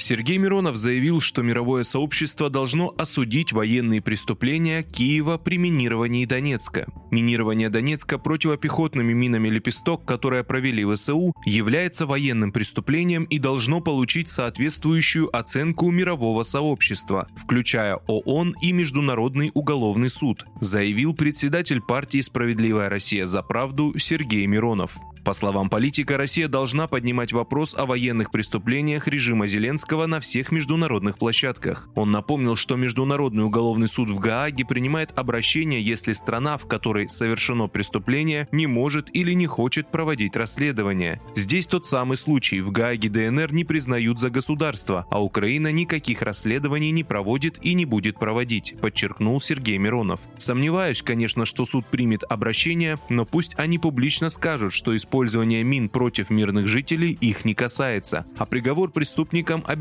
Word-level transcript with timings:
Сергей 0.00 0.38
Миронов 0.38 0.76
заявил, 0.76 1.20
что 1.20 1.42
мировое 1.42 1.82
сообщество 1.82 2.50
должно 2.50 2.94
осудить 2.96 3.52
военные 3.52 4.00
преступления 4.00 4.82
Киева 4.82 5.38
при 5.38 5.58
минировании 5.58 6.24
Донецка. 6.24 6.86
Минирование 7.10 7.68
Донецка 7.68 8.18
противопехотными 8.18 9.12
минами 9.12 9.48
«Лепесток», 9.48 10.04
которое 10.04 10.44
провели 10.44 10.84
ВСУ, 10.84 11.34
является 11.44 12.06
военным 12.06 12.52
преступлением 12.52 13.24
и 13.24 13.38
должно 13.38 13.80
получить 13.80 14.28
соответствующую 14.28 15.34
оценку 15.36 15.90
мирового 15.90 16.42
сообщества, 16.42 17.28
включая 17.36 17.96
ООН 18.06 18.54
и 18.62 18.72
Международный 18.72 19.50
уголовный 19.54 20.10
суд, 20.10 20.44
заявил 20.60 21.14
председатель 21.14 21.80
партии 21.80 22.20
«Справедливая 22.20 22.88
Россия 22.88 23.26
за 23.26 23.42
правду» 23.42 23.94
Сергей 23.98 24.46
Миронов. 24.46 24.96
По 25.24 25.34
словам 25.34 25.68
политика, 25.68 26.16
Россия 26.16 26.48
должна 26.48 26.86
поднимать 26.86 27.34
вопрос 27.34 27.74
о 27.74 27.84
военных 27.84 28.30
преступлениях 28.30 29.08
режима 29.08 29.46
Зеленского 29.46 29.87
на 29.96 30.20
всех 30.20 30.52
международных 30.52 31.18
площадках. 31.18 31.88
Он 31.94 32.10
напомнил, 32.12 32.56
что 32.56 32.76
Международный 32.76 33.44
уголовный 33.44 33.88
суд 33.88 34.10
в 34.10 34.18
Гааге 34.18 34.64
принимает 34.64 35.18
обращение, 35.18 35.82
если 35.82 36.12
страна, 36.12 36.56
в 36.56 36.66
которой 36.66 37.08
совершено 37.08 37.66
преступление, 37.66 38.48
не 38.52 38.66
может 38.66 39.08
или 39.14 39.32
не 39.32 39.46
хочет 39.46 39.90
проводить 39.90 40.36
расследование. 40.36 41.20
Здесь 41.34 41.66
тот 41.66 41.86
самый 41.86 42.16
случай. 42.16 42.60
В 42.60 42.70
Гааге 42.70 43.08
ДНР 43.08 43.52
не 43.52 43.64
признают 43.64 44.18
за 44.18 44.30
государство, 44.30 45.06
а 45.10 45.22
Украина 45.22 45.72
никаких 45.72 46.22
расследований 46.22 46.90
не 46.90 47.04
проводит 47.04 47.58
и 47.64 47.74
не 47.74 47.84
будет 47.84 48.18
проводить, 48.18 48.76
подчеркнул 48.80 49.40
Сергей 49.40 49.78
Миронов. 49.78 50.20
Сомневаюсь, 50.36 51.02
конечно, 51.02 51.44
что 51.44 51.64
суд 51.64 51.86
примет 51.86 52.22
обращение, 52.28 52.98
но 53.08 53.24
пусть 53.24 53.58
они 53.58 53.78
публично 53.78 54.28
скажут, 54.28 54.72
что 54.72 54.96
использование 54.96 55.64
мин 55.64 55.88
против 55.88 56.30
мирных 56.30 56.68
жителей 56.68 57.16
их 57.20 57.44
не 57.44 57.54
касается, 57.54 58.26
а 58.36 58.46
приговор 58.46 58.90
преступникам 58.90 59.64
обязательно 59.66 59.77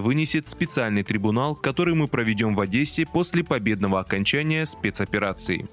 вынесет 0.00 0.46
специальный 0.46 1.02
трибунал, 1.02 1.54
который 1.54 1.94
мы 1.94 2.08
проведем 2.08 2.54
в 2.54 2.60
Одессе 2.60 3.06
после 3.06 3.42
победного 3.44 4.00
окончания 4.00 4.66
спецоперации. 4.66 5.66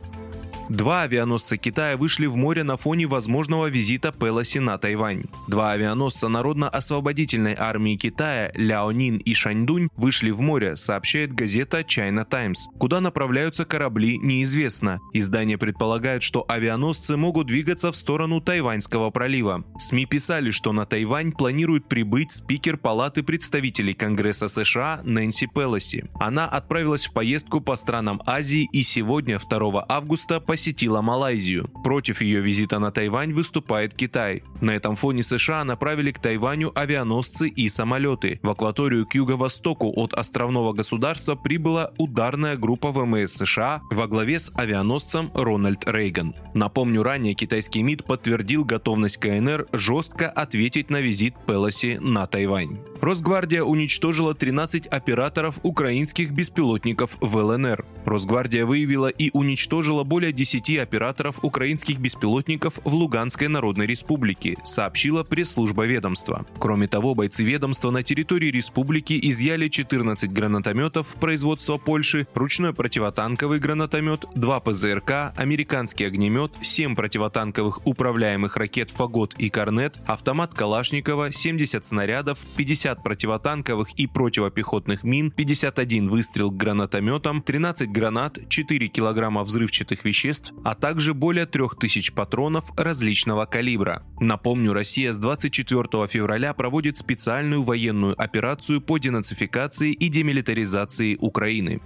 Два 0.69 1.03
авианосца 1.03 1.57
Китая 1.57 1.95
вышли 1.95 2.25
в 2.25 2.35
море 2.35 2.63
на 2.63 2.75
фоне 2.75 3.05
возможного 3.05 3.67
визита 3.67 4.11
Пелоси 4.11 4.57
на 4.57 4.79
Тайвань. 4.79 5.25
Два 5.47 5.73
авианосца 5.73 6.27
Народно-освободительной 6.27 7.55
армии 7.57 7.95
Китая 7.97 8.51
Ляонин 8.55 9.17
и 9.17 9.33
Шаньдунь 9.35 9.89
вышли 9.95 10.31
в 10.31 10.41
море, 10.41 10.75
сообщает 10.75 11.33
газета 11.33 11.81
China 11.81 12.25
Times. 12.27 12.65
Куда 12.79 12.99
направляются 12.99 13.63
корабли, 13.63 14.17
неизвестно. 14.17 14.99
Издание 15.13 15.59
предполагает, 15.59 16.23
что 16.23 16.43
авианосцы 16.47 17.15
могут 17.15 17.45
двигаться 17.45 17.91
в 17.91 17.95
сторону 17.95 18.41
Тайваньского 18.41 19.11
пролива. 19.11 19.63
СМИ 19.77 20.07
писали, 20.07 20.49
что 20.49 20.73
на 20.73 20.87
Тайвань 20.87 21.31
планирует 21.31 21.87
прибыть 21.87 22.31
спикер 22.31 22.77
Палаты 22.77 23.21
представителей 23.21 23.93
Конгресса 23.93 24.47
США 24.47 25.01
Нэнси 25.03 25.47
Пелоси. 25.53 26.05
Она 26.19 26.47
отправилась 26.47 27.05
в 27.05 27.13
поездку 27.13 27.61
по 27.61 27.75
странам 27.75 28.19
Азии 28.25 28.67
и 28.71 28.81
сегодня, 28.81 29.37
2 29.37 29.85
августа, 29.87 30.39
по 30.39 30.54
посетила 30.55 31.01
Малайзию. 31.01 31.67
Против 31.83 32.21
ее 32.21 32.39
визита 32.39 32.79
на 32.79 32.89
Тайвань 32.89 33.33
выступает 33.33 33.93
Китай. 33.93 34.41
На 34.61 34.71
этом 34.71 34.95
фоне 34.95 35.21
США 35.21 35.65
направили 35.65 36.13
к 36.13 36.19
Тайваню 36.19 36.71
авианосцы 36.73 37.49
и 37.49 37.67
самолеты. 37.67 38.39
В 38.41 38.49
акваторию 38.49 39.05
к 39.05 39.15
юго-востоку 39.15 39.91
от 39.97 40.13
островного 40.13 40.71
государства 40.71 41.35
прибыла 41.35 41.91
ударная 41.97 42.55
группа 42.55 42.93
ВМС 42.93 43.33
США 43.33 43.81
во 43.91 44.07
главе 44.07 44.39
с 44.39 44.49
авианосцем 44.55 45.29
Рональд 45.33 45.83
Рейган. 45.85 46.33
Напомню, 46.53 47.03
ранее 47.03 47.33
китайский 47.33 47.83
МИД 47.83 48.05
подтвердил 48.05 48.63
готовность 48.63 49.17
КНР 49.17 49.67
жестко 49.73 50.29
ответить 50.29 50.89
на 50.89 51.01
визит 51.01 51.35
Пелоси 51.45 51.99
на 52.01 52.27
Тайвань. 52.27 52.79
Росгвардия 53.01 53.61
уничтожила 53.61 54.33
13 54.33 54.87
операторов 54.87 55.59
украинских 55.63 56.31
беспилотников 56.31 57.17
в 57.19 57.35
ЛНР. 57.35 57.85
Росгвардия 58.05 58.65
выявила 58.65 59.09
и 59.09 59.31
уничтожила 59.33 60.03
более 60.03 60.31
10 60.31 60.44
10 60.45 60.77
операторов 60.77 61.39
украинских 61.41 61.97
беспилотников 61.97 62.79
в 62.83 62.93
Луганской 62.93 63.47
Народной 63.47 63.87
Республике, 63.87 64.57
сообщила 64.63 65.23
пресс-служба 65.23 65.85
ведомства. 65.85 66.45
Кроме 66.59 66.87
того, 66.87 67.15
бойцы 67.15 67.43
ведомства 67.43 67.89
на 67.89 68.03
территории 68.03 68.51
республики 68.51 69.19
изъяли 69.23 69.69
14 69.69 70.31
гранатометов 70.31 71.07
производства 71.19 71.77
Польши, 71.77 72.27
ручной 72.35 72.73
противотанковый 72.73 73.57
гранатомет, 73.57 74.25
2 74.35 74.59
ПЗРК, 74.59 75.33
американский 75.35 76.05
огнемет, 76.05 76.53
7 76.61 76.95
противотанковых 76.95 77.87
управляемых 77.87 78.55
ракет 78.55 78.91
«Фагот» 78.91 79.33
и 79.39 79.49
«Корнет», 79.49 79.97
автомат 80.05 80.53
Калашникова, 80.53 81.31
70 81.31 81.83
снарядов, 81.83 82.37
50 82.55 83.01
противотанковых 83.01 83.93
и 83.93 84.05
противопехотных 84.05 85.03
мин, 85.03 85.31
51 85.31 86.07
выстрел 86.07 86.51
к 86.51 86.57
гранатометам, 86.57 87.41
13 87.41 87.91
гранат, 87.91 88.37
4 88.47 88.87
килограмма 88.89 89.43
взрывчатых 89.43 90.05
веществ, 90.05 90.34
средств, 90.35 90.53
а 90.63 90.75
также 90.75 91.13
более 91.13 91.45
3000 91.45 92.13
патронов 92.13 92.71
различного 92.77 93.45
калибра. 93.45 94.03
Напомню, 94.19 94.73
Россия 94.73 95.13
с 95.13 95.19
24 95.19 96.07
февраля 96.07 96.53
проводит 96.53 96.97
специальную 96.97 97.63
военную 97.63 98.19
операцию 98.21 98.81
по 98.81 98.97
денацификации 98.97 99.91
и 99.91 100.09
демилитаризации 100.09 101.17
Украины. 101.19 101.81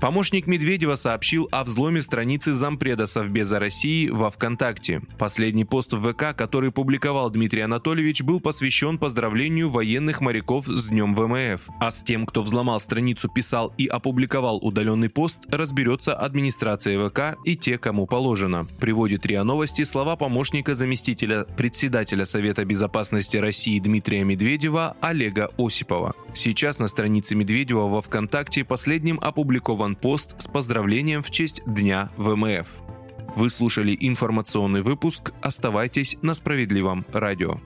Помощник 0.00 0.46
Медведева 0.46 0.94
сообщил 0.94 1.48
о 1.50 1.64
взломе 1.64 2.02
страницы 2.02 2.52
зампреда 2.52 3.06
Совбеза 3.06 3.58
России 3.58 4.08
во 4.08 4.30
ВКонтакте. 4.30 5.00
Последний 5.18 5.64
пост 5.64 5.94
в 5.94 6.12
ВК, 6.12 6.36
который 6.36 6.70
публиковал 6.70 7.30
Дмитрий 7.30 7.62
Анатольевич, 7.62 8.22
был 8.22 8.40
посвящен 8.40 8.98
поздравлению 8.98 9.70
военных 9.70 10.20
моряков 10.20 10.66
с 10.66 10.88
Днем 10.88 11.14
ВМФ. 11.14 11.62
А 11.80 11.90
с 11.90 12.02
тем, 12.02 12.26
кто 12.26 12.42
взломал 12.42 12.78
страницу, 12.78 13.28
писал 13.28 13.72
и 13.78 13.86
опубликовал 13.86 14.58
удаленный 14.58 15.08
пост, 15.08 15.46
разберется 15.50 16.14
администрация 16.14 17.08
ВК 17.08 17.38
и 17.44 17.56
те, 17.56 17.78
кому 17.78 18.06
положено. 18.06 18.66
Приводит 18.78 19.24
РИА 19.24 19.44
Новости 19.44 19.82
слова 19.84 20.16
помощника 20.16 20.74
заместителя 20.74 21.44
председателя 21.44 22.26
Совета 22.26 22.64
безопасности 22.64 23.38
России 23.38 23.80
Дмитрия 23.80 24.24
Медведева 24.24 24.96
Олега 25.00 25.50
Осипова. 25.56 26.14
Сейчас 26.34 26.78
на 26.80 26.88
странице 26.88 27.34
Медведева 27.34 27.88
во 27.88 28.02
ВКонтакте 28.02 28.62
последним 28.62 29.18
опубликован 29.22 29.85
пост 29.94 30.34
с 30.40 30.48
поздравлением 30.48 31.22
в 31.22 31.30
честь 31.30 31.62
Дня 31.66 32.10
ВМФ. 32.16 32.68
Вы 33.36 33.50
слушали 33.50 33.96
информационный 34.00 34.82
выпуск. 34.82 35.32
Оставайтесь 35.42 36.16
на 36.22 36.34
справедливом 36.34 37.04
радио. 37.12 37.60